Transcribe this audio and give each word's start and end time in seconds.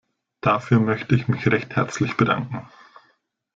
Dafür 0.41 0.79
möchte 0.79 1.13
ich 1.13 1.27
mich 1.27 1.45
recht 1.45 1.75
herzlich 1.75 2.17
bedanken. 2.17 2.67